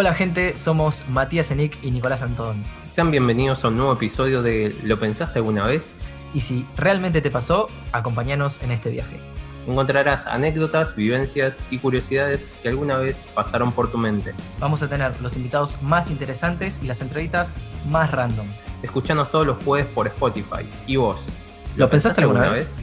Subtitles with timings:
[0.00, 2.62] Hola gente, somos Matías Enic y Nicolás Antón.
[2.88, 5.96] Sean bienvenidos a un nuevo episodio de ¿Lo pensaste alguna vez?
[6.32, 9.18] Y si realmente te pasó, acompáñanos en este viaje.
[9.66, 14.34] Encontrarás anécdotas, vivencias y curiosidades que alguna vez pasaron por tu mente.
[14.60, 17.56] Vamos a tener los invitados más interesantes y las entrevistas
[17.88, 18.46] más random.
[18.84, 20.70] Escuchanos todos los jueves por Spotify.
[20.86, 21.26] ¿Y vos?
[21.74, 22.76] ¿Lo, pensaste alguna vez?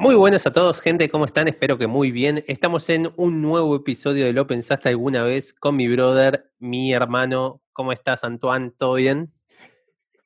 [0.00, 1.46] Muy buenas a todos, gente, ¿cómo están?
[1.46, 2.42] Espero que muy bien.
[2.46, 7.60] Estamos en un nuevo episodio de Lo pensaste alguna vez con mi brother, mi hermano.
[7.74, 8.70] ¿Cómo estás, Antoine?
[8.70, 9.30] ¿Todo bien?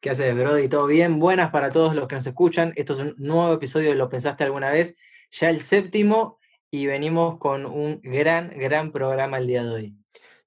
[0.01, 0.65] ¿Qué haces, brother?
[0.65, 1.19] ¿Y todo bien?
[1.19, 2.73] Buenas para todos los que nos escuchan.
[2.77, 4.95] Esto es un nuevo episodio de Lo pensaste alguna vez,
[5.33, 6.39] ya el séptimo,
[6.71, 9.97] y venimos con un gran, gran programa el día de hoy.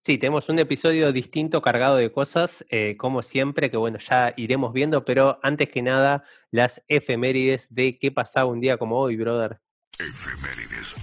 [0.07, 4.71] Sí, tenemos un episodio distinto cargado de cosas, eh, como siempre, que bueno, ya iremos
[4.71, 9.59] viendo, pero antes que nada, las efemérides de qué pasaba un día como hoy, brother.
[9.99, 10.95] Efemérides.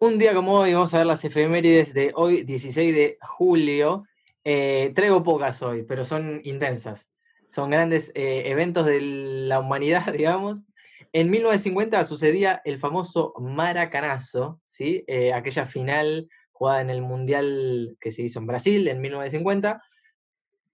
[0.00, 4.06] Un día como hoy, vamos a ver las efemérides de hoy, 16 de julio.
[4.42, 7.08] Eh, traigo pocas hoy, pero son intensas.
[7.48, 10.64] Son grandes eh, eventos de la humanidad, digamos.
[11.12, 15.04] En 1950 sucedía el famoso Maracanazo, ¿sí?
[15.32, 16.28] aquella final
[16.62, 19.82] jugada en el Mundial que se hizo en Brasil en 1950,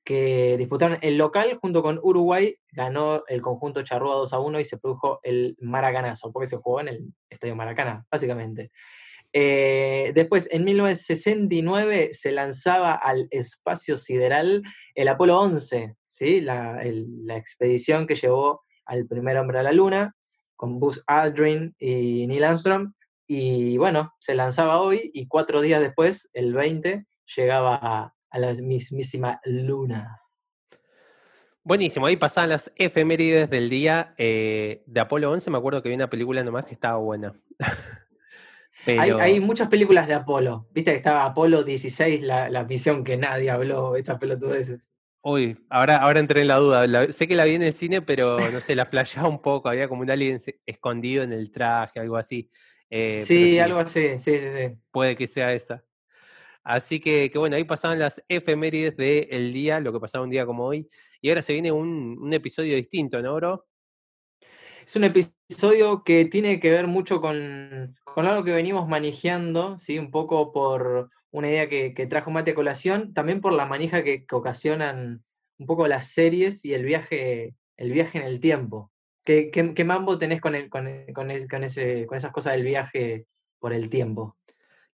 [0.04, 4.64] que disputaron el local junto con Uruguay, ganó el conjunto Charrúa 2 a 1 y
[4.66, 8.70] se produjo el Maracanazo, porque se jugó en el Estadio Maracaná, básicamente.
[9.32, 14.62] Eh, después, en 1969, se lanzaba al espacio sideral
[14.94, 16.42] el Apolo 11, ¿sí?
[16.42, 20.14] la, la expedición que llevó al primer hombre a la Luna,
[20.54, 22.92] con Buzz Aldrin y Neil Armstrong,
[23.28, 29.38] y bueno, se lanzaba hoy y cuatro días después, el 20, llegaba a, la mismísima
[29.44, 30.18] luna.
[31.62, 35.50] Buenísimo, ahí pasaban las efemérides del día eh, de Apolo 11.
[35.50, 37.38] Me acuerdo que vi una película nomás que estaba buena.
[38.86, 40.66] hay, muchas películas de Apolo.
[40.72, 44.90] Viste que estaba Apolo 16, la, la misión que nadie habló, estas pelotudeces.
[45.22, 47.12] Uy, ahora, ahora entré en la duda.
[47.12, 49.68] sé que la vi en el cine, pero no sé, la flasheaba un poco.
[49.68, 52.50] Había como un alien escondido en el traje, algo así.
[52.90, 54.78] Eh, sí, algo así, sí, sí, sí.
[54.90, 55.84] Puede que sea esa.
[56.68, 60.66] Así que, bueno, ahí pasaban las efemérides del día, lo que pasaba un día como
[60.66, 60.86] hoy.
[61.22, 63.66] Y ahora se viene un, episodio distinto, ¿no, bro?
[64.86, 69.98] Es un episodio que tiene que ver mucho con, algo que venimos manejando, ¿sí?
[69.98, 74.26] Un poco por una idea que, trajo Mate a colación, también por la manija que,
[74.26, 75.24] que, ocasionan
[75.58, 78.92] un poco las series y el viaje, el viaje en el tiempo.
[79.28, 83.26] ¿Qué, mambo tenés con, el, con, ese, con esas cosas del viaje
[83.58, 84.38] por el tiempo?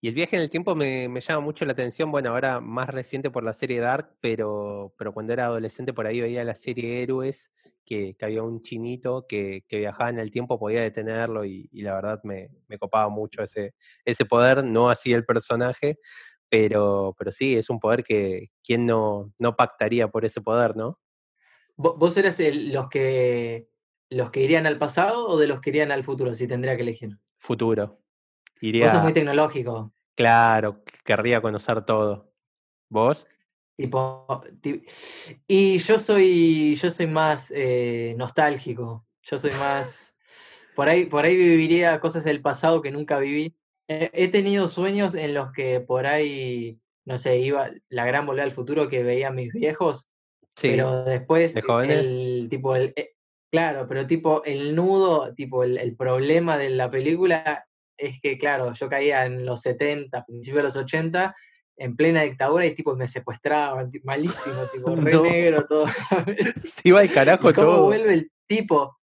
[0.00, 3.31] Y el viaje en el tiempo me, llama mucho la atención, bueno, ahora más reciente
[3.31, 7.53] por la serie Dark, pero, pero cuando era adolescente por ahí veía la serie Héroes,
[7.84, 12.49] que, había un chinito que, viajaba en el tiempo, podía detenerlo y, la verdad me,
[12.81, 13.75] copaba mucho ese,
[14.06, 15.99] ese poder, no así el personaje,
[16.49, 20.99] pero, pero sí, es un poder que quién no, no pactaría por ese poder, ¿no?
[21.76, 23.72] Vos eras los que
[24.12, 26.83] los que irían al pasado o de los que irían al futuro, si tendría que
[26.83, 27.19] elegir?
[27.39, 27.99] Futuro.
[28.61, 28.84] Iría...
[28.84, 29.93] Vos sos muy tecnológico.
[30.15, 32.31] Claro, querría conocer todo.
[32.89, 33.27] ¿Vos?
[33.77, 34.45] Tipo,
[35.49, 39.06] y yo soy, yo soy más eh, nostálgico.
[39.23, 40.15] Yo soy más.
[40.75, 43.56] Por ahí, por ahí viviría cosas del pasado que nunca viví.
[43.89, 48.53] he tenido sueños en los que por ahí, no sé, iba la gran volver al
[48.53, 50.09] futuro que veía mis viejos.
[50.56, 52.05] Sí, pero después ¿De jóvenes?
[52.05, 53.15] el tipo el, eh,
[53.52, 57.66] Claro, pero tipo el nudo, tipo el, problema de la película
[57.98, 61.36] es que, claro, yo caía en los 70, principios de los 80,
[61.76, 65.86] en plena dictadura y tipo me secuestraban, malísimo, tipo re negro todo.
[66.64, 67.84] Se iba al carajo ¿Cómo todo.
[67.84, 68.98] vuelve el tipo?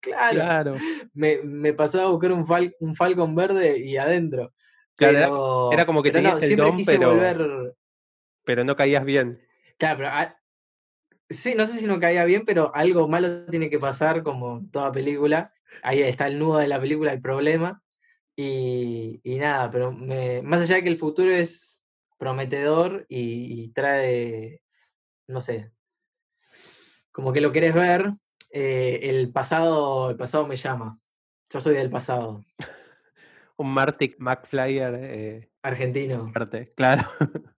[0.00, 0.76] Claro.
[1.14, 4.52] Me, me, pasaba a buscar un, fal, un Falcon verde y adentro.
[4.96, 7.74] Claro, era, como que tenías el don, pero,
[8.44, 9.40] pero no caías bien.
[9.78, 10.37] Claro, pero
[11.30, 14.92] Sí, no sé si no caía bien, pero algo malo tiene que pasar, como toda
[14.92, 15.52] película.
[15.82, 17.82] Ahí está el nudo de la película, el problema.
[18.34, 21.84] Y, nada, pero más allá de que el futuro es
[22.18, 24.62] prometedor y, trae,
[25.26, 25.72] no sé,
[27.10, 28.12] como que lo querés ver,
[28.50, 30.98] eh, el pasado, el pasado me llama.
[31.50, 32.44] Yo soy del pasado.
[33.56, 34.94] Un Martic McFlyer.
[34.94, 36.32] Eh, Argentino.
[36.76, 37.02] claro.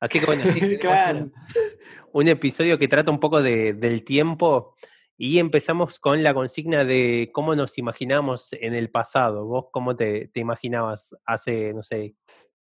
[0.00, 0.60] Así que bueno, sí,
[2.12, 4.74] un, episodio que trata un poco de, del tiempo
[5.20, 9.44] y empezamos con la consigna de cómo nos imaginamos en el pasado.
[9.46, 12.14] ¿Vos cómo te, imaginabas hace, no sé,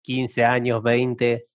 [0.03, 1.47] 15 años, 20?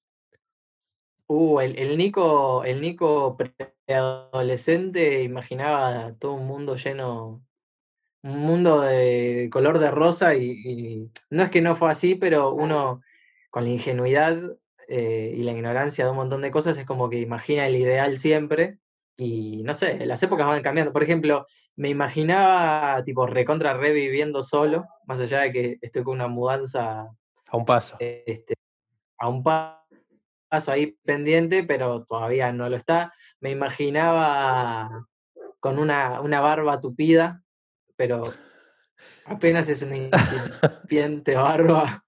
[1.28, 7.44] Uh, el, Nico, el Nico preadolescente imaginaba todo un mundo lleno,
[8.21, 13.01] un mundo de color de rosa y, no es que no fue así, pero uno
[13.50, 14.38] con la ingenuidad
[14.88, 18.18] eh, y la ignorancia de un montón de cosas, es como que imagina el ideal
[18.18, 18.80] siempre.
[19.18, 20.92] Y no sé, las épocas van cambiando.
[20.92, 21.46] Por ejemplo,
[21.78, 27.08] me imaginaba tipo recontra reviviendo solo, más allá de que estoy con una mudanza
[27.48, 27.96] A un paso.
[28.00, 28.56] este,
[29.18, 29.86] a un pa-
[30.50, 33.14] paso ahí pendiente, pero todavía no lo está.
[33.40, 35.08] Me imaginaba
[35.62, 37.42] con una, una barba tupida,
[37.96, 38.24] pero
[39.26, 39.96] apenas es una
[40.88, 42.04] incipiente barba.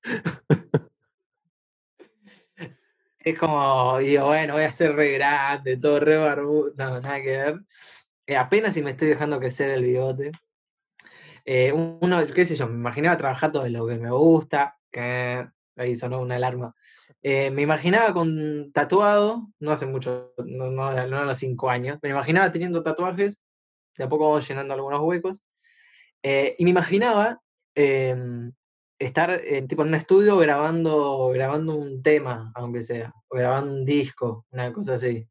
[3.29, 6.71] Es como, digo, bueno, voy a ser re grande, todo re barbudo.
[6.77, 7.59] No, nada que ver.
[8.25, 10.31] Eh, apenas si me estoy dejando crecer el bigote.
[11.43, 14.77] Eh, un- uno, qué sé yo, me imaginaba trabajar todo lo que me gusta.
[14.89, 15.45] Que
[15.75, 16.73] ahí sonó una alarma.
[17.21, 21.99] Eh, me imaginaba con tatuado, no hace mucho, no, no, no a los cinco años.
[22.01, 23.41] Me imaginaba teniendo tatuajes,
[23.97, 25.43] de a poco llenando algunos huecos.
[26.23, 27.41] Y me imaginaba
[27.75, 28.53] em,
[28.99, 33.85] estar en, tipo, en un estudio grabando, grabando un tema, aunque sea, o grabando un
[33.85, 35.27] disco, una cosa así.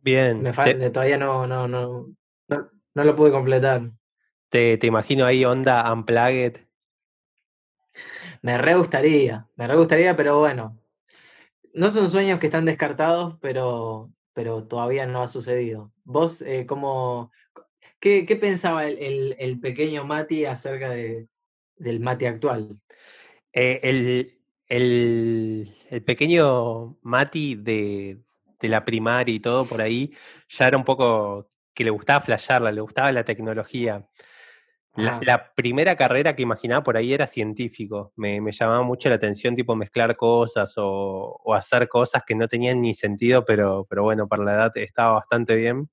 [0.00, 0.38] Bien.
[0.42, 2.06] Me Te, falta, todavía no, no, no,
[2.48, 3.90] no, no lo pude completar.
[4.48, 6.66] te- te imagino ahí onda Unplugged.
[8.42, 10.78] Me re gustaría, me re gustaría, pero bueno,
[11.74, 15.92] no son sueños que están descartados, pero, pero todavía no ha sucedido.
[16.04, 17.30] ¿Vos eh, cómo,
[18.00, 21.28] qué, qué pensaba el, el- el pequeño Mati acerca de,
[21.82, 22.78] del Mati actual?
[23.52, 24.32] Eh, el,
[24.68, 28.20] el- el pequeño Mati de,
[28.60, 30.12] de la primaria y todo por ahí
[30.48, 34.06] ya era un poco que le gustaba flashearla, le gustaba la tecnología.
[34.94, 38.12] La, primera carrera que imaginaba por ahí era científico.
[38.14, 42.46] Me, me llamaba mucho la atención, tipo mezclar cosas o, o hacer cosas que no
[42.46, 45.88] tenían ni sentido, pero, pero bueno, para la edad estaba bastante bien.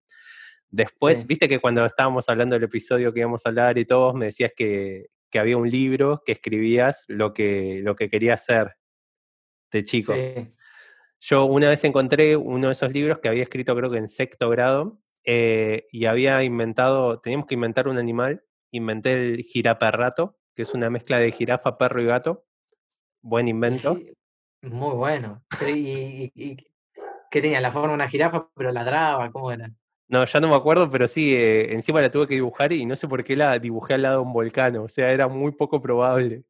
[0.70, 4.14] Después, sí, viste que cuando estábamos hablando del episodio que íbamos a hablar y todos,
[4.16, 8.76] me decías que, que había un libro que escribías lo que, lo que querías hacer
[9.72, 10.14] de chico.
[10.14, 10.54] sí.
[11.22, 14.50] Yo una vez encontré uno de esos libros que había escrito creo que en sexto
[14.50, 20.74] grado eh, y había inventado, teníamos que inventar un animal, inventé el jiraperrato, que es
[20.74, 22.46] una mezcla de jirafa, perro y gato,
[23.22, 24.00] buen invento.
[24.62, 25.44] muy bueno.
[25.60, 26.58] Pero y, y- y
[27.30, 27.60] qué tenía?
[27.60, 29.70] La forma de una jirafa, pero ladraba, ¿cómo era?
[30.10, 32.96] No, ya no me acuerdo, pero sí, eh, encima la tuve que dibujar y no
[32.96, 35.80] sé por qué la dibujé al lado de un volcán, o sea, era muy poco
[35.82, 36.44] probable.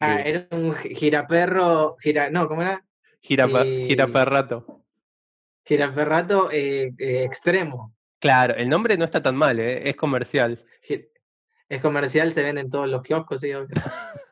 [0.00, 2.84] Ah, era un gi- giraperro, gira, no, ¿cómo era?
[3.22, 4.82] jirapa- Gi- jiraperrato.
[5.64, 7.94] Giraferrato eh, eh, extremo.
[8.18, 10.58] Claro, el nombre no está tan mal, eh, es comercial.
[11.68, 13.50] Es comercial, se vende en todos los kioscos, sí.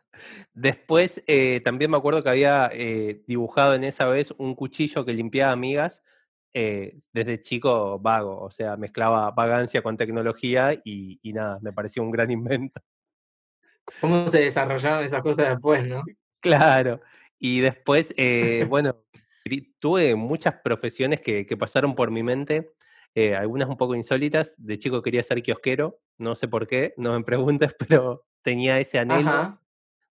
[0.54, 5.12] Después eh, también me acuerdo que había eh, dibujado en esa vez un cuchillo que
[5.12, 6.02] limpiaba amigas
[6.54, 12.02] eh, desde chico vago, o sea, mezclaba vagancia con tecnología y, y nada, me parecía
[12.02, 12.80] un gran invento.
[14.00, 16.02] ¿Cómo se desarrollaron esas cosas después, no?
[16.40, 17.00] Claro.
[17.38, 19.04] Y después, eh, bueno,
[19.78, 22.72] tuve muchas profesiones que, que pasaron por mi mente,
[23.14, 24.54] eh, algunas un poco insólitas.
[24.58, 28.98] De chico quería ser kiosquero, no sé por qué, no me preguntes, pero tenía ese
[28.98, 29.30] anhelo.
[29.30, 29.60] Ajá,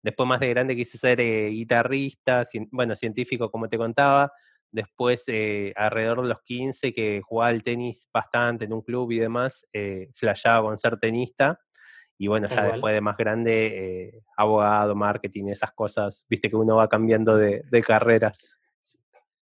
[0.03, 4.33] Después más de grande quise ser eh, guitarrista, cien- bueno, científico como te contaba.
[4.73, 9.19] Después, eh, alrededor de los 15, que jugaba al tenis bastante en un club y
[9.19, 11.61] demás, eh, flasheaba con ser tenista.
[12.19, 16.77] Y bueno, ya después de más grande, eh, abogado, marketing, esas cosas, viste que uno
[16.77, 18.59] va cambiando de, de carreras.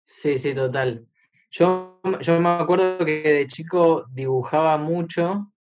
[0.06, 1.08] Sí, sí, total.
[1.52, 5.54] Yo, yo me acuerdo que de chico dibujaba mucho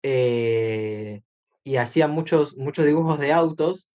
[0.00, 1.22] eh,
[1.64, 3.90] y hacía muchos, muchos dibujos de autos,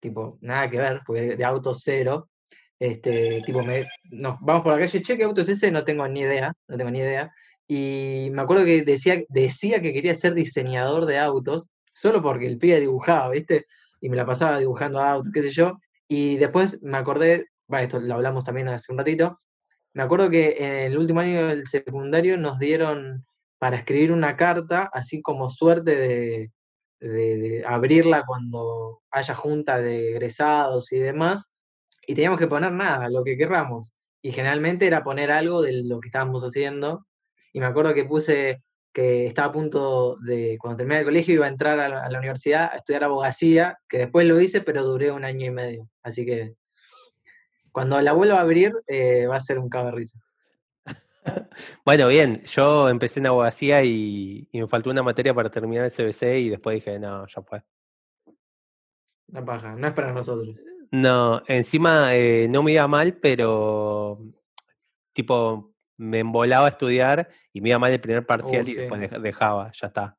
[0.00, 2.28] tipo, nada que ver, porque de autos cero.
[2.78, 5.70] Este, tipo, me, nos vamos por la calle, che, ¿qué auto es ese?
[5.70, 7.32] No tengo ni idea, no tengo ni idea.
[7.66, 12.58] Y me acuerdo que decía, decía que quería ser diseñador de autos, solo porque el
[12.58, 13.66] pibe dibujaba, ¿viste?
[14.00, 15.78] Y me la pasaba dibujando autos, qué sé yo.
[16.08, 19.40] Y después me acordé, esto lo hablamos también hace un ratito,
[19.94, 23.24] me acuerdo que en el último año del secundario nos dieron
[23.58, 26.50] para escribir una carta, así como suerte de-
[27.00, 31.48] de abrirla cuando haya junta de egresados y demás,
[32.06, 33.92] y teníamos que poner nada, lo que querramos.
[34.22, 37.06] Y generalmente era poner algo de lo que estábamos haciendo.
[37.52, 41.46] Y me acuerdo que puse que estaba a punto de, cuando terminé el colegio, iba
[41.46, 44.84] a entrar a la, a la universidad a estudiar abogacía, que después lo hice, pero
[44.84, 45.90] duré un año y medio.
[46.02, 46.54] Así que
[47.74, 50.18] cuando la vuelva a abrir, eh, va a ser un risa.
[51.84, 55.90] Bueno, bien, yo empecé en abogacía y, y me faltó una materia para terminar el
[55.90, 57.64] CBC y después dije, no, ya fue.
[59.28, 60.60] Una paja, no es para nosotros.
[60.90, 64.18] No, encima eh, no me iba mal, pero
[65.12, 68.78] tipo me embolaba a estudiar y me iba mal el primer parcial Uh, y sí.
[68.80, 70.16] después dej- dejaba, ya está.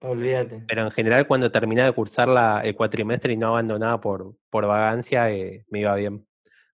[0.00, 0.64] Olvídate.
[0.66, 4.66] Pero en general cuando terminaba de cursar la, el cuatrimestre y no abandonaba por, por
[4.66, 6.26] vagancia, eh, me iba bien.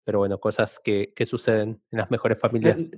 [0.04, 2.90] pero bueno, cosas que, que suceden en las mejores familias.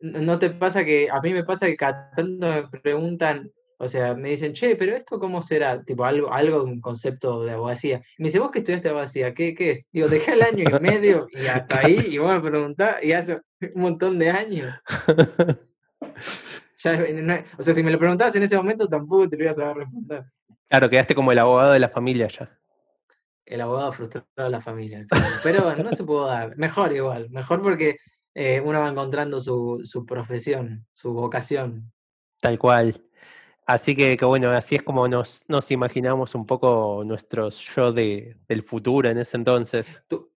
[0.00, 3.50] ¿No no te pasa que a mí me pasa que cada tanto me preguntan,
[3.82, 5.82] o sea, me dicen, che, pero esto cómo será?
[5.82, 8.00] Tipo, algo, algo de un concepto de abogacía.
[8.16, 9.88] Y me dice, vos que estudiaste abogacía, ¿qué, qué es?
[9.90, 13.40] Digo, dejé el año y medio y hasta ahí, y vos me preguntás, y hace
[13.74, 14.72] un montón de años.
[16.84, 19.56] Ya, no- o sea, si me lo preguntabas en ese momento, tampoco te lo ibas
[19.58, 20.24] a saber responder.
[20.68, 22.58] Claro, quedaste como el abogado de la familia ya.
[23.46, 25.06] El abogado frustrado de la familia.
[25.08, 25.26] claro.
[25.44, 26.56] Pero bueno, no se pudo dar.
[26.56, 27.98] Mejor igual, mejor porque
[28.34, 31.92] eh, uno va encontrando su, su profesión, su vocación.
[32.40, 33.00] Tal cual.
[33.72, 38.36] Así que, que bueno, así es como nos, nos imaginamos un poco nuestros yo de,
[38.46, 40.04] del futuro en ese entonces.
[40.08, 40.30] Tú-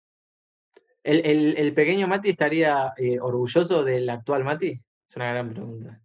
[1.02, 4.81] ¿El, el- el pequeño Mati estaría eh, orgulloso del actual Mati?
[5.09, 6.00] Es una gran pregunta.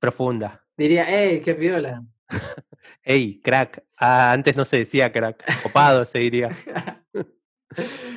[0.00, 0.64] Profunda.
[0.76, 2.02] Diría, ¡ey, qué piola!
[3.04, 3.84] Ey, crack.
[3.96, 5.62] Ah, antes no se decía crack.
[5.62, 6.50] Copado se diría.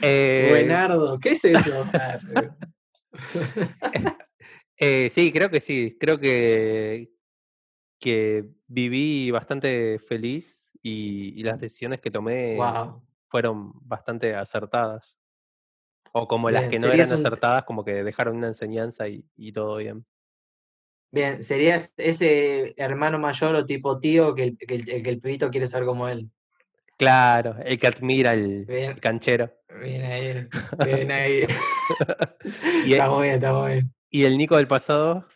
[0.01, 1.85] Eh, Buenardo, ¿qué es eso?
[1.93, 2.19] Ah,
[4.77, 5.95] eh, sí, creo que sí.
[5.97, 7.09] Creo que,
[7.99, 13.01] que viví bastante feliz y, y las decisiones que tomé Wow.
[13.27, 15.19] fueron bastante acertadas.
[16.11, 19.51] O como las que no eran un- acertadas, como que dejaron una enseñanza y, y
[19.51, 20.05] todo bien.
[21.11, 25.49] Bien, serías ese hermano mayor o tipo tío que el, que el- que el pibito
[25.49, 26.29] quiere ser como él.
[26.97, 28.91] Claro, el que admira el, Bien.
[28.91, 29.51] el canchero.
[29.81, 30.47] Bien ahí,
[30.85, 31.45] bien ahí.
[32.85, 33.93] Y, Estamos bien, estamos bien.
[34.09, 35.27] y el Nico del pasado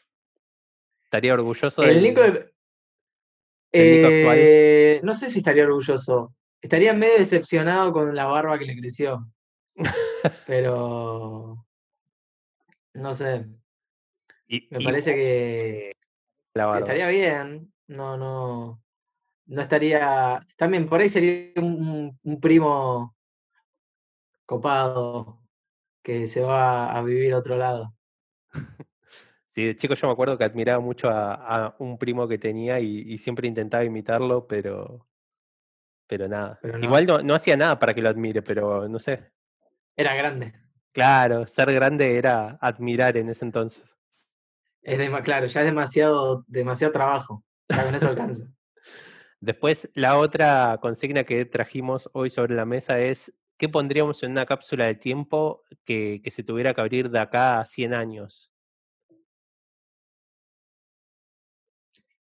[1.09, 2.53] estaría orgulloso El del- Nico, de-
[3.73, 4.37] del Nico actual.
[4.39, 6.35] eh, no sé si estaría orgulloso.
[6.61, 9.27] Estaría medio decepcionado con la barba que le creció.
[10.45, 11.65] Pero
[12.93, 13.45] no sé,
[14.47, 15.91] y- me y parece que
[16.53, 16.79] la barba.
[16.79, 17.73] estaría bien.
[17.87, 18.83] No, no,
[19.47, 20.45] no estaría.
[20.57, 23.15] También por ahí sería un, un primo
[24.45, 25.41] copado
[26.03, 27.95] que se va a vivir a otro lado.
[29.49, 32.79] Sí, de chico yo me acuerdo que admiraba mucho a, a un primo que tenía
[32.79, 35.07] y, y siempre intentaba imitarlo, pero,
[36.07, 36.59] pero nada.
[36.61, 36.85] Pero no.
[36.85, 39.31] Igual no, no hacía nada para que lo admire, pero no sé.
[39.95, 40.53] Era grande.
[40.91, 43.97] Claro, ser grande era admirar en ese entonces.
[44.81, 47.43] Es claro, ya es demasiado, demasiado trabajo.
[47.69, 48.45] Ya con eso alcanza.
[49.39, 54.45] Después, la otra consigna que trajimos hoy sobre la mesa es ¿qué pondríamos en una
[54.45, 58.48] cápsula de tiempo que, que se tuviera que abrir de acá a 100 años?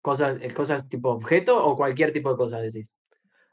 [0.01, 2.95] Cosas, eh, cosas tipo objeto o cualquier tipo de cosas decís.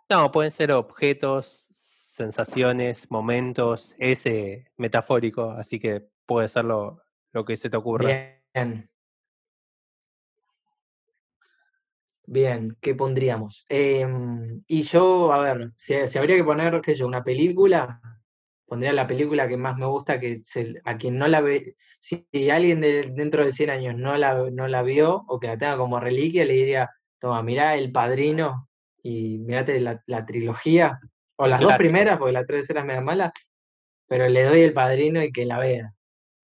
[0.08, 7.02] No, pueden ser objetos, sensaciones, momentos, ese metafórico, así que puede ser lo,
[7.32, 8.08] lo que se te ocurra.
[8.54, 8.90] Bien.
[12.30, 13.64] Bien, ¿qué pondríamos?
[13.70, 18.00] Em, y yo, a ver, si, si habría que poner, qué sé yo, una película,
[18.68, 22.26] pondría la película que más me gusta, que se- a quien no la ve, si
[22.50, 25.76] alguien de- dentro de 100 años no la, no la vio o que la tenga
[25.78, 28.68] como reliquia, le diría, toma, mirá El Padrino
[29.02, 31.00] y mirate la, la trilogía,
[31.36, 33.32] o las dos primeras, porque la tercera es media mala,
[34.06, 35.94] pero le doy El Padrino y que la vea.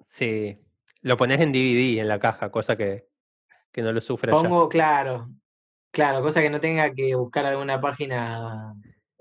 [0.01, 0.59] Sí,
[1.03, 3.07] lo pones en DVD en la caja, cosa que,
[3.71, 4.43] que no lo sufre allá.
[4.49, 5.29] Pongo, claro,
[5.91, 8.75] claro, cosa que no tenga que buscar alguna página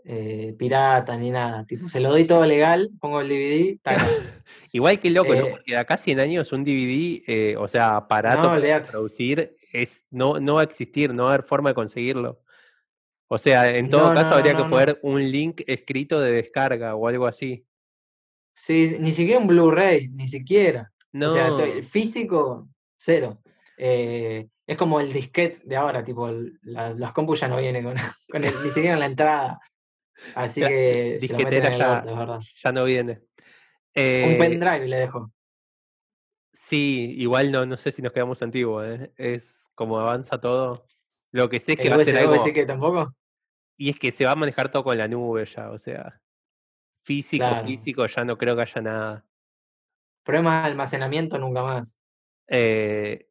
[0.05, 1.65] eh, pirata ni nada.
[1.65, 4.07] Tipo, se lo doy todo legal, pongo el DVD, taca.
[4.71, 5.47] Igual que loco, ¿no?
[5.47, 8.83] Eh, Porque de acá a 100 años un DVD, eh, o sea, aparato No, para
[8.83, 12.41] producir, es, no, no va a existir, no va a haber forma de conseguirlo.
[13.27, 14.69] O sea, en todo No, caso no, habría no, que no.
[14.69, 17.65] poner un link escrito de descarga o algo así.
[18.55, 20.91] Sí, ni siquiera un Blu-ray, ni siquiera.
[21.11, 22.67] No, O sea, físico,
[22.97, 23.41] cero.
[23.77, 27.83] Eh, es como el disquete de ahora, tipo, el- la- las compus ya no vienen
[27.83, 27.95] con,
[28.29, 29.59] con el- ni siquiera en la entrada.
[30.35, 33.13] Así que disquetera ya, ya no viene.
[33.13, 33.21] Un
[33.95, 35.31] Eh, pendrive le dejo.
[36.51, 39.13] sí, igual no, no sé si nos quedamos antiguos, ¿eh?
[39.17, 40.85] Es como avanza todo.
[41.31, 42.35] Lo que sé es que va a ser algo,
[43.77, 46.21] y es que se va a manejar todo con la nube ya, o sea,
[47.01, 47.67] físico, Claro.
[47.67, 49.25] físico, ya no creo que haya nada.
[50.23, 51.97] Problema de almacenamiento nunca más.
[52.47, 53.27] Eh,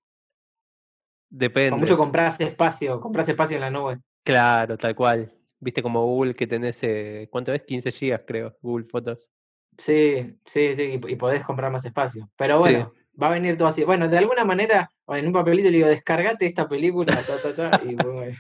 [1.31, 4.01] Con depende, mucho compras espacio, compras espacio en la nube.
[4.25, 5.33] claro, tal cual.
[5.62, 7.62] Viste como Google que tenés, eh, ¿cuánto es?
[7.62, 9.31] 15 gigas, creo, Google Fotos.
[9.78, 12.28] Sí, sí, sí, y, y podés comprar más espacio.
[12.37, 12.71] Pero Sí.
[12.71, 13.85] bueno, va a venir todo así.
[13.85, 17.81] Bueno, de alguna manera, en un papelito le digo, descargate esta película, ta, ta, ta,
[17.85, 18.35] y ahí.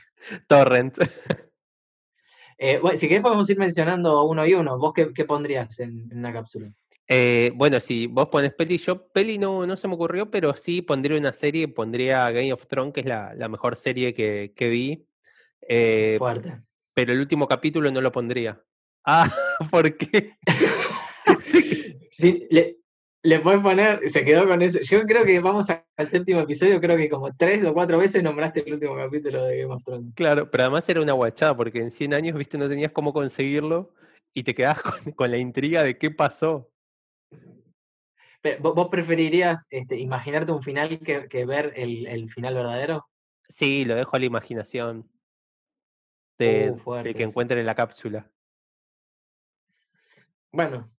[0.48, 0.98] Torrent.
[2.58, 4.78] Eh, bueno, si querés podemos ir mencionando uno y uno.
[4.78, 6.72] ¿Vos qué, qué pondrías en, en una cápsula?
[7.08, 10.80] Eh, bueno, si vos pones peli, yo peli no, no se me ocurrió, pero sí
[10.80, 14.68] pondría una serie, pondría Game of Thrones, que es la, la mejor serie que, que
[14.68, 15.04] vi.
[15.62, 16.60] Eh, Fuerte.
[16.94, 18.62] Pero el último capítulo no lo pondría.
[19.04, 19.30] Ah,
[19.70, 20.36] ¿por qué?
[21.38, 21.96] Sí.
[22.10, 22.76] Sí, le,
[23.22, 24.80] le podés poner, se quedó con eso.
[24.82, 28.22] Yo creo que vamos a- al séptimo episodio, creo que como tres o cuatro veces
[28.22, 30.12] nombraste el último capítulo de Game of Thrones.
[30.14, 33.94] Claro, pero además era una guachada, porque en 100 años, viste, no tenías cómo conseguirlo
[34.34, 36.70] y te quedabas con, con la intriga de qué pasó.
[38.40, 43.06] Pe- ¿Vos, vos preferirías este, imaginarte un final que, que ver el, el final verdadero?
[43.48, 45.08] Sí, lo dejo a la imaginación
[46.38, 47.30] de, Uh, de que eso.
[47.30, 48.30] encuentre la cápsula.
[50.50, 50.90] Bueno,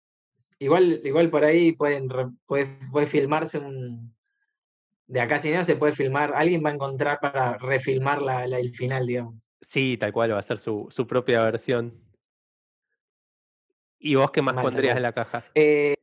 [0.60, 2.08] igual, igual por ahí pueden,
[2.46, 4.13] puede, puede filmarse un...
[5.06, 8.60] De acá sin nada se puede filmar, alguien va a encontrar para refilmar la, la-
[8.60, 9.36] el final, digamos.
[9.62, 12.02] Sí, tal cual, va a ser su, su propia versión.
[14.00, 15.46] ¿Y vos qué más Mal, pondrías en la caja?
[15.56, 15.96] Eh,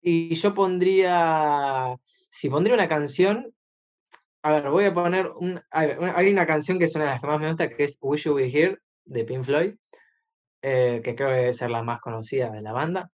[0.00, 1.96] y yo pondría,
[2.30, 3.52] si pondría una canción,
[4.42, 5.30] a ver, voy a poner,
[5.70, 8.24] hay una canción que es una de las que más me gusta, que es Wish
[8.24, 9.74] You Were Here, de Pink Floyd,
[10.62, 13.10] eh, que creo que debe ser la más conocida de la banda,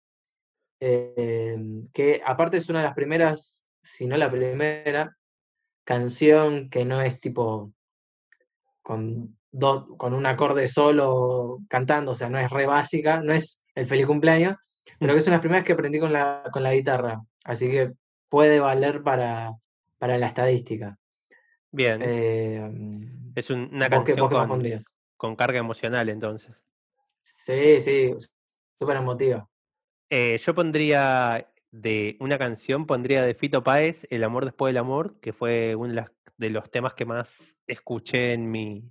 [0.80, 1.58] eh,
[1.92, 5.16] que aparte es una de las primeras, si no la primera,
[5.84, 7.72] canción que no es tipo
[8.82, 13.64] con, dos, con un acorde solo cantando, o sea, no es re básica, no es
[13.74, 14.56] el feliz cumpleaños,
[14.98, 17.70] pero que es una de las primeras que aprendí con la, con la guitarra, así
[17.70, 17.92] que
[18.28, 19.52] puede valer para,
[19.98, 20.96] para la estadística.
[21.76, 22.70] Bien, Eh,
[23.34, 24.84] es un- una ¿vos, qué, canción vos qué más
[25.18, 26.64] con, carga emocional, entonces.
[27.22, 28.14] Sí, sí,
[28.80, 29.46] súper emotiva.
[30.08, 35.20] Eh, yo pondría de una canción, pondría de Fito Páez, El amor después del amor,
[35.20, 36.02] que fue uno
[36.38, 38.90] de, los temas que más escuché en mi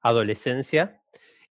[0.00, 1.04] adolescencia.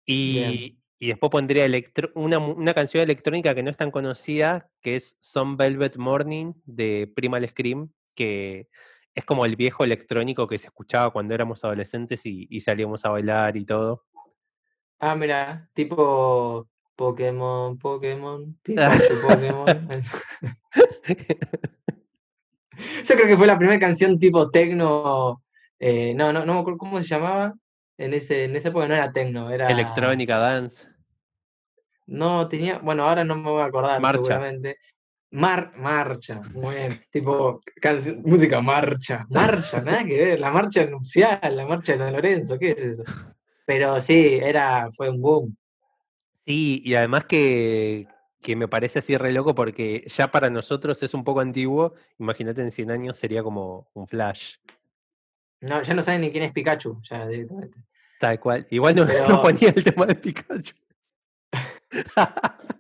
[0.05, 4.97] Y, y después pondría electro- una, una canción electrónica que no es tan conocida, que
[4.97, 8.67] es Some Velvet Morning de Primal Scream, que
[9.15, 13.09] es como el viejo electrónico que se escuchaba cuando éramos adolescentes y, y salíamos a
[13.09, 14.05] bailar y todo.
[14.99, 19.87] Ah, mira, tipo Pokémon, Pokémon, Pikachu, Pokémon.
[23.05, 25.43] Yo creo que fue la primera canción tipo tecno.
[25.79, 27.53] eh, no, no, no me acuerdo cómo se llamaba.
[27.97, 29.67] En, ese, en esa época no era tecno, era.
[29.67, 30.87] Electrónica, dance.
[32.07, 32.79] No, tenía.
[32.79, 34.23] Bueno, ahora no me voy a acordar Marcha.
[34.23, 34.77] seguramente.
[35.35, 37.01] Mar, marcha, muy bien.
[37.09, 37.59] tipo,
[38.23, 39.25] música marcha.
[39.31, 40.39] Marcha, nada que ver.
[40.39, 43.03] La marcha nupcial, la marcha de San Lorenzo, ¿qué es eso?
[43.65, 45.57] Pero sí, era, fue un boom.
[46.45, 48.07] Sí, y además que,
[48.41, 51.95] que me parece así re loco porque ya para nosotros es un poco antiguo.
[52.19, 54.57] Imagínate en 100 años sería como un flash.
[55.61, 57.79] No, ya no saben ni quién es Pikachu, ya directamente.
[58.19, 58.67] Tal cual.
[58.69, 60.75] Igual no, no Pero- ponía el tema de Pikachu.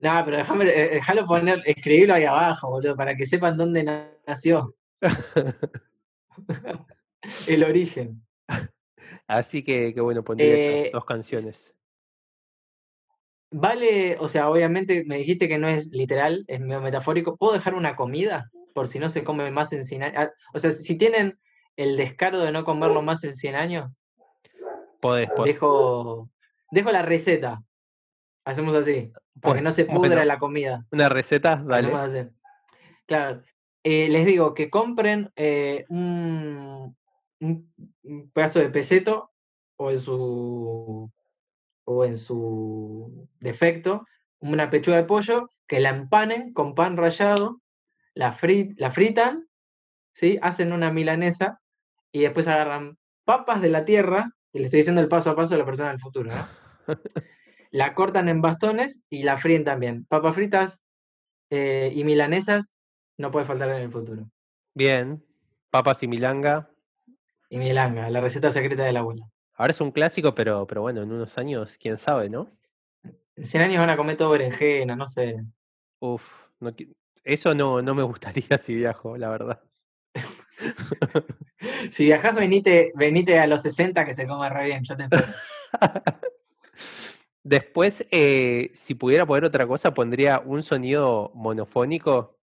[0.00, 4.10] No, pero déjame, eh, déjalo poner, escribirlo ahí abajo, boludo, para que sepan dónde na-
[4.26, 4.74] nació.
[7.48, 8.22] El origen.
[9.26, 11.74] Así que, que bueno, pondría Eh, esas dos canciones.
[13.50, 17.36] Vale, o sea, obviamente me dijiste que no es literal, es medio metafórico.
[17.36, 18.50] ¿Puedo dejar una comida?
[18.74, 20.14] Por si no se come más en 100 años.
[20.18, 21.38] Ah, O sea, si tienen
[21.76, 24.00] el descaro de no comerlo más en 100 años,
[25.00, 26.30] Podés, po- dejo,
[26.70, 27.62] dejo la receta.
[28.48, 30.86] Hacemos así, para que no se pudra bueno, la comida.
[30.90, 31.92] una receta, Hacemos dale.
[32.20, 32.28] así.
[33.06, 33.42] Claro.
[33.84, 36.96] Eh, les digo que compren eh, un,
[37.40, 37.72] un-
[38.32, 39.30] pedazo de peseto
[39.76, 41.10] o en su
[41.84, 44.06] o en su defecto
[44.40, 47.60] una pechuga de pollo que la empanen con pan rallado,
[48.14, 49.46] la, fri- la fritan,
[50.14, 50.38] ¿sí?
[50.40, 51.60] hacen una milanesa
[52.12, 55.54] y después agarran papas de la tierra, y le estoy diciendo el paso a paso
[55.54, 56.94] a la persona del futuro, ¿no?
[57.70, 60.04] la cortan en bastones y la fríen también.
[60.06, 60.78] Papas fritas
[61.50, 62.66] eh, y milanesas
[63.16, 64.30] no puede faltar en el futuro.
[64.74, 65.24] Bien.
[65.70, 66.70] Papas y milanga.
[67.50, 69.26] Y milanga, la receta secreta de la abuela.
[69.54, 72.50] Ahora es un clásico, pero, pero bueno, en unos años, quién sabe, ¿no?
[73.36, 75.34] En 100 años van a comer todo berenjena, no sé.
[76.00, 76.72] Uf, no
[77.24, 79.62] eso no, no me gustaría si viajo, la verdad.
[81.90, 85.08] Si viajás, venite, venite a los 60 que se come re bien, yo te.
[87.48, 92.36] Después, eh, si pudiera poner otra cosa, pondría un sonido monofónico.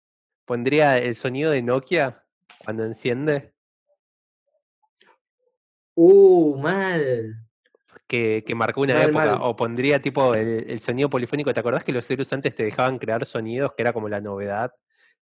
[0.44, 2.24] Pondría el sonido de Nokia
[2.64, 3.52] cuando enciende,
[5.96, 7.34] Uh, mal.
[8.06, 9.24] que, que marcó una Mal, época.
[9.24, 9.38] mal.
[9.42, 11.52] O pondría tipo el, el sonido polifónico.
[11.52, 14.72] ¿Te acordás que los celus antes te dejaban crear sonidos, que era como la novedad,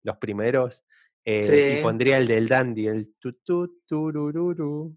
[0.02, 0.84] los primeros?
[1.24, 1.82] Eh, y Sí.
[1.82, 4.94] pondría el del dandy, el tu tu turururu.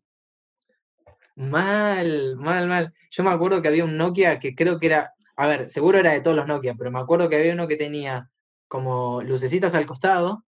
[1.35, 2.93] Mal, mal, mal.
[3.11, 6.11] Yo me acuerdo que había un Nokia que creo que era, a ver, seguro era
[6.11, 8.29] de todos los Nokia, pero me acuerdo que había uno que tenía
[8.67, 10.43] como lucecitas al costado,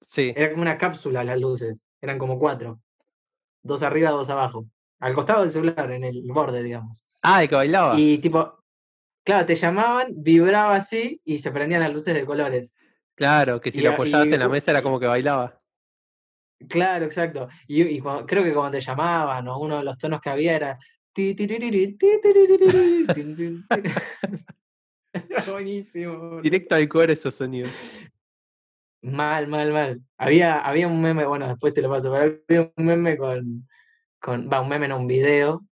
[0.00, 2.80] Sí, era como una cápsula las luces, eran como cuatro,
[3.62, 4.66] dos arriba, dos abajo,
[5.00, 7.04] al costado del celular, en el borde, digamos.
[7.22, 7.98] Ah, el que bailaba.
[7.98, 8.56] Y tipo,
[9.24, 12.76] Claro, te llamaban, vibraba así y se prendían las luces de colores.
[13.16, 15.56] Claro, que si Y lo apoyabas y en la mesa era y- como que bailaba.
[16.68, 17.48] Claro, exacto.
[17.66, 20.56] Y, y cuando- creo que cuando te llamaban, o uno de los tonos que había
[20.56, 20.78] era.
[25.50, 26.40] buenísimo.
[26.42, 27.70] Directo al core esos sonidos.
[29.02, 30.00] Mal, mal, mal.
[30.18, 33.68] Había, había un meme, bueno, después te lo paso, pero había un meme con.
[34.20, 35.64] con va, un meme, no, un video.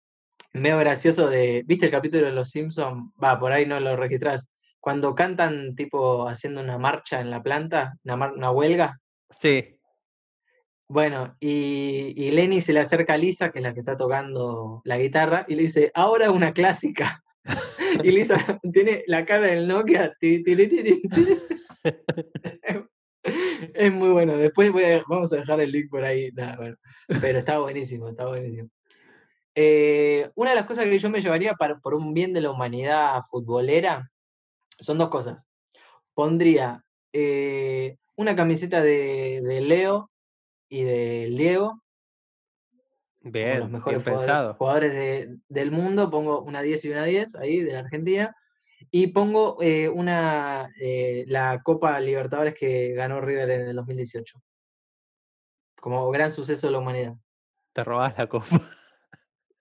[0.53, 1.63] Medio gracioso de.
[1.65, 3.11] ¿Viste el capítulo de Los Simpsons?
[3.21, 4.49] Va, por ahí no lo registrás.
[4.79, 8.99] Cuando cantan, tipo, haciendo una marcha en la planta, una, mar- una huelga.
[9.29, 9.79] Sí,
[10.93, 14.99] Bueno, y, Lenny se le acerca a Lisa, que es la que está tocando la
[14.99, 17.23] guitarra, y le dice, ahora una clásica.
[18.03, 18.37] Y Lisa
[18.73, 20.15] tiene la cara del Nokia.
[23.73, 24.37] Es muy bueno.
[24.37, 24.71] Después
[25.07, 26.29] vamos a dejar el link por ahí.
[26.33, 26.75] Nada, bueno.
[27.21, 28.69] Pero está buenísimo, está buenísimo.
[29.55, 32.51] Eh, una de las cosas que yo me llevaría para, por un bien de la
[32.51, 34.11] humanidad futbolera
[34.79, 35.39] son dos cosas.
[36.13, 40.11] Pondría eh, una camiseta de Leo
[40.73, 41.67] y del Diego,
[43.21, 44.53] como los bien, bien mejores jugadores, pensado.
[44.55, 48.35] jugadores de- del mundo, pongo una 10 y una 10 ahí de la Argentina,
[48.91, 54.41] y pongo eh, una eh, la Copa Libertadores que ganó River en el 2018,
[55.79, 57.13] como gran suceso de la humanidad.
[57.71, 58.47] Te robás la copa.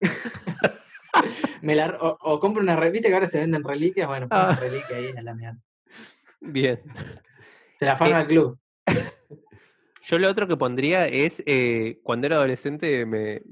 [1.63, 4.49] Me la- o, o compro una revista que ahora se venden reliquias, bueno, pongo Ah.
[4.51, 5.59] una reliquia ahí a la mierda.
[6.41, 6.81] Bien.
[7.79, 8.59] Se la fan Eh, al club.
[10.03, 13.43] Yo lo otro que pondría es, eh, cuando era adolescente me,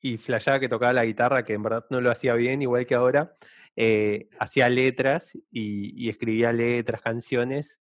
[0.00, 2.94] y flasheaba que tocaba la guitarra, que en verdad no lo hacía bien, igual que
[2.94, 3.32] ahora,
[3.74, 7.80] eh, hacía letras y, y escribía letras, canciones.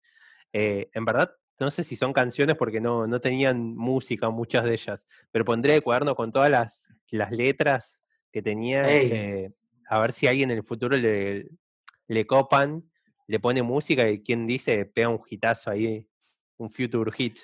[0.52, 4.74] Eh, en verdad, no sé si son canciones porque no, no tenían música muchas de
[4.74, 8.84] ellas, pero pondré el cuaderno con todas las, las letras que tenía,
[9.88, 11.48] a ver si alguien en el futuro le,
[12.06, 12.84] le copan,
[13.26, 16.08] le pone música y quien dice, pega un hitazo ahí,
[16.56, 17.38] un future hit.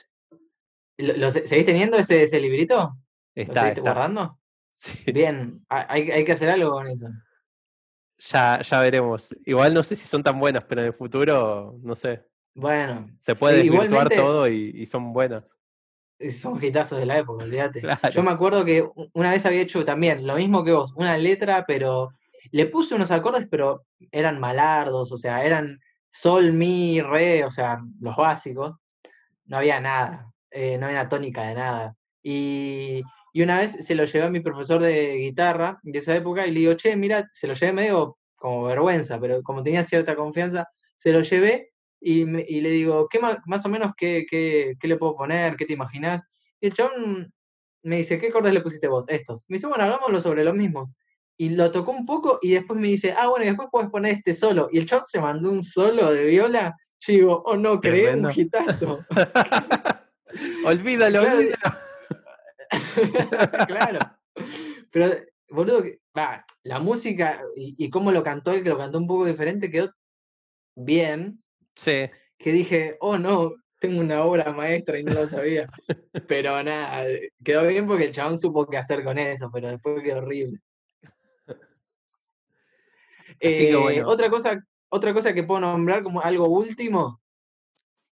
[0.98, 2.76] ¿Lo, lo se- ¿Seguís teniendo ese, ese librito?
[2.76, 3.92] ¿Lo Está, seguiste está.
[3.92, 4.38] guardando?
[4.78, 5.10] Sí.
[5.10, 7.08] Bien, ha- hay, hay que hacer algo con eso.
[8.18, 9.34] Ya, ya veremos.
[9.44, 12.24] Igual no sé si son tan buenas, pero en el futuro, no sé.
[12.54, 15.56] Bueno, Se puede Eh, desvirtuar todo y, y son buenas.
[16.30, 17.82] son hitazos de la época, olvídate.
[18.12, 21.64] Yo me acuerdo que una vez había hecho también lo mismo que vos, una letra,
[21.66, 22.10] pero
[22.50, 25.80] le puse unos acordes, pero eran malardos, o sea, eran
[26.10, 28.76] sol, mi, re, o sea, los básicos.
[29.46, 31.94] No había nada, eh, no había tónica de nada.
[32.22, 36.46] Y, y una vez se lo llevé a mi profesor de guitarra de esa época
[36.46, 40.14] y le digo, che, mira, se lo llevé medio como vergüenza, pero como tenía cierta
[40.16, 44.26] confianza, se lo llevé y, me- y le digo, ¿qué ma- más o menos qué,
[44.28, 45.56] qué, qué le puedo poner?
[45.56, 46.22] ¿Qué te imaginas?
[46.60, 47.32] Y el chabón
[47.82, 49.08] me dice, ¿qué acordes le pusiste vos?
[49.08, 49.44] Estos.
[49.48, 50.92] Me dice, bueno, hagámoslo sobre lo mismo.
[51.36, 54.14] Y lo tocó un poco y después me dice, ah, bueno, y después puedes poner
[54.14, 54.68] este solo.
[54.72, 56.74] Y el chabón se mandó un solo de viola.
[57.00, 58.98] Yo digo, oh no, creé un hitazo.
[60.64, 61.78] olvídalo, Claro, olvídalo.
[63.66, 63.98] claro.
[64.90, 65.14] Pero,
[65.50, 65.84] boludo,
[66.16, 69.70] va, la música y, y cómo lo cantó él, que lo cantó un poco diferente,
[69.70, 69.92] quedó
[70.74, 71.42] bien.
[71.74, 72.06] Sí,
[72.38, 75.68] Que dije, oh no, tengo una obra maestra y no lo sabía.
[76.28, 77.04] Pero nada,
[77.44, 80.60] quedó bien porque el chabón supo qué hacer con eso, pero después quedó horrible.
[81.46, 84.08] Así que Eh, bueno.
[84.08, 87.20] otra, cosa, otra cosa que puedo nombrar como algo último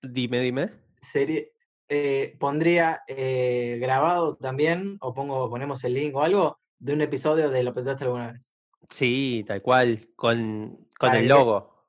[0.02, 0.70] dime, dime.
[1.02, 1.44] sería,
[1.90, 7.50] eh, pondría eh, grabado también, o pongo, ponemos el link o algo, de un episodio
[7.50, 8.54] de Lo pensaste alguna vez.
[8.90, 11.88] Sí, tal cual, con, con el logo.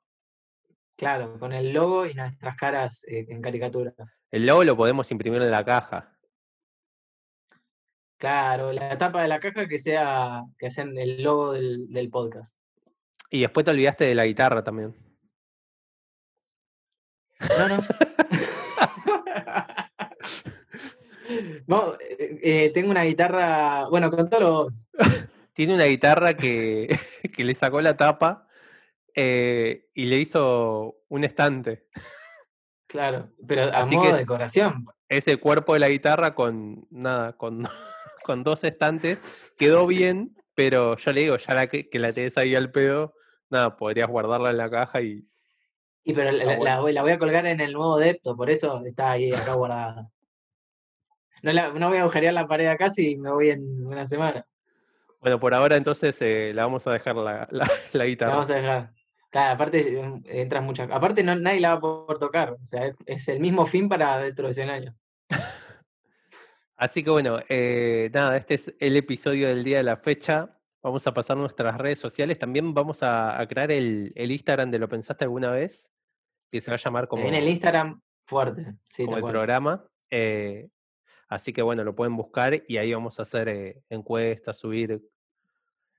[0.97, 3.93] Claro, con el logo y nuestras caras eh, en caricatura.
[4.31, 6.17] El logo lo podemos imprimir en la caja.
[8.17, 12.55] Claro, la tapa de la caja que sea, que sea el logo del, del podcast.
[13.29, 14.95] Y después te olvidaste de la guitarra también.
[17.57, 17.83] No, no.
[21.67, 24.87] No, eh, eh, tengo una guitarra, bueno, contalo vos.
[25.53, 26.87] Tiene una guitarra que,
[27.35, 28.47] que le sacó la tapa
[29.15, 31.87] eh, y le hizo un estante.
[32.87, 34.85] Claro, pero a Así modo que de decoración.
[35.09, 37.63] Es el cuerpo de la guitarra con nada, con,
[38.23, 39.21] con dos estantes.
[39.57, 43.13] Quedó bien, pero yo le digo, ya la que, que la tenés ahí al pedo,
[43.49, 45.27] nada, podrías guardarla en la caja y.
[46.03, 48.49] Y pero la, la- la voy- la voy a colgar en el nuevo depto, por
[48.51, 50.09] eso está ahí acá guardada.
[51.45, 54.47] No, la- no voy a agujerear la pared acá si me voy en una semana.
[55.21, 58.33] Bueno, por ahora entonces eh, la vamos a dejar la, la, la La guitarra.
[58.33, 58.93] vamos a dejar.
[59.29, 60.89] Claro, aparte em, entran muchas.
[60.89, 62.53] Aparte no, nadie la va a poder tocar.
[62.53, 64.95] O sea, es, el mismo fin para dentro de 100 años.
[66.77, 70.57] Así que bueno, eh, nada, este es el episodio del día de la fecha.
[70.81, 72.39] Vamos a pasar nuestras redes sociales.
[72.39, 75.91] También vamos a, crear el, Instagram de Lo Pensaste Alguna Vez,
[76.51, 77.23] que se va a llamar como...
[77.23, 79.85] En el Instagram fuerte, sí, como el programa.
[80.09, 80.69] Eh,
[81.27, 85.01] así que bueno, lo pueden buscar y ahí vamos a hacer eh, encuestas, subir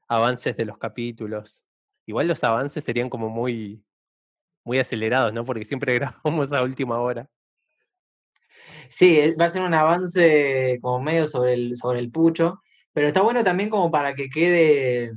[0.08, 1.62] avances de los capítulos.
[2.06, 3.84] Igual los avances serían como muy,
[4.64, 5.44] muy acelerados, ¿no?
[5.44, 7.28] Porque siempre grabamos a última hora.
[8.88, 12.60] Sí, va a ser un avance como medio sobre el, sobre el pucho,
[12.92, 15.12] pero está bueno también como para que quede,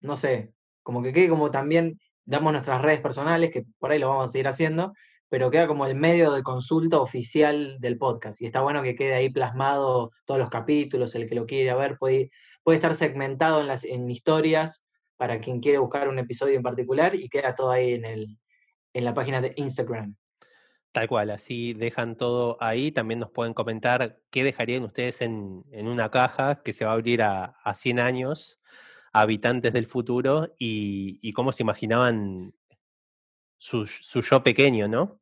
[0.00, 4.08] no sé, como que quede como también, damos nuestras redes personales, que por ahí lo
[4.10, 4.92] vamos a seguir haciendo,
[5.28, 8.40] pero queda como el medio de consulta oficial del podcast.
[8.40, 11.98] Y está bueno que quede ahí plasmado todos los capítulos, el que lo quiera ver
[11.98, 12.30] puede,
[12.62, 14.84] puede estar segmentado en, las, en historias
[15.16, 18.38] para quien quiere buscar un episodio en particular y queda todo ahí en, el,
[18.92, 20.16] en la página de Instagram.
[20.96, 22.90] Tal cual, así dejan todo ahí.
[22.90, 27.20] También nos pueden comentar qué dejarían ustedes en, una caja que se va a abrir
[27.20, 28.60] a, a 100 años,
[29.12, 32.54] habitantes del futuro, y, cómo se imaginaban
[33.58, 35.20] su, yo pequeño, ¿no?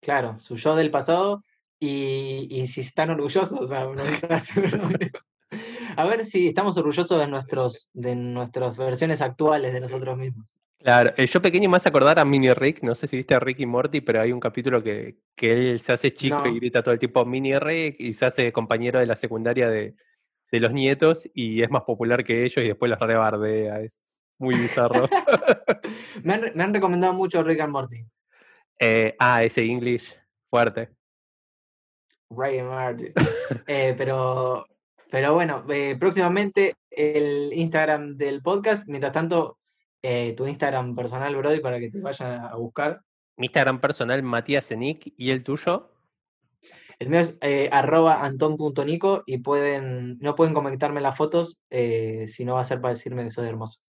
[0.00, 1.42] Claro, su yo del pasado
[1.80, 3.70] y, si están orgullosos.
[5.96, 10.58] a ver si estamos orgullosos de, nuestros, de nuestras versiones actuales de nosotros mismos.
[10.84, 13.60] Claro, yo pequeño me hace acordar a Mini Rick, no sé si viste a Rick
[13.60, 16.92] y Morty, pero hay un capítulo que, que él se hace chico y grita todo
[16.92, 19.96] el tiempo Mini Rick y se hace compañero de la secundaria de,
[20.50, 24.08] los nietos y es más popular que ellos y después los rebardea, es
[24.38, 25.08] muy bizarro.
[26.22, 28.04] me, han, recomendado mucho Rick and Morty.
[28.78, 30.14] Eh, ah, ese English
[30.50, 30.90] fuerte.
[32.30, 33.12] Rick and Morty.
[33.66, 34.66] Eh, pero,
[35.10, 39.58] pero bueno, eh, próximamente el Instagram del podcast, mientras tanto
[40.36, 43.00] tu Instagram personal, Brody, para que te vayan a buscar.
[43.36, 45.94] Mi Instagram personal, Matías Enic, ¿y el tuyo?
[46.98, 52.44] El mío es eh, arroba anton.nico y pueden, no pueden comentarme las fotos eh, si
[52.44, 53.80] no va a ser para decirme que soy hermoso.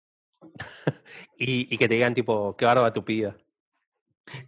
[1.37, 3.35] Y, que te digan tipo, qué barba tupida.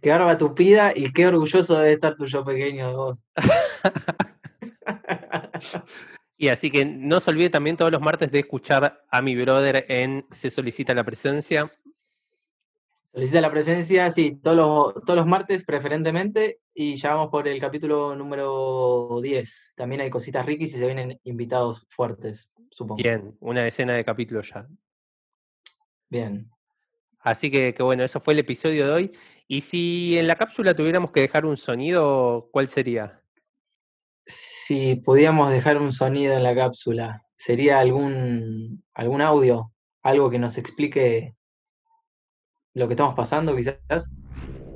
[0.02, 3.24] Qué barba tupida y qué orgulloso debe estar tu yo pequeño de vos.
[6.40, 9.84] Y así que no se olvide también todos los martes de escuchar a mi brother
[9.88, 11.68] en Se solicita la presencia.
[13.12, 16.60] Solicita la presencia, sí, todos los, todos los martes preferentemente.
[16.72, 19.72] Y ya vamos por el capítulo número 10.
[19.74, 23.02] También hay cositas ricas y se vienen invitados fuertes, supongo.
[23.02, 24.68] Bien, una decena de capítulos ya.
[26.08, 26.50] Bien.
[27.20, 29.12] Así que, que, bueno, eso fue el episodio de hoy.
[29.46, 33.22] Y si en la cápsula tuviéramos que dejar un sonido, ¿cuál sería?
[34.28, 39.72] si pudiéramos dejar un sonido en la cápsula, ¿sería algún, algún audio?
[40.02, 41.34] Algo que nos explique
[42.74, 44.10] lo que estamos pasando, quizás.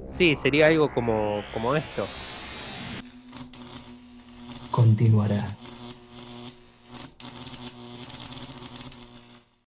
[0.07, 2.07] Sí, sería algo como, como esto.
[4.71, 5.47] Continuará.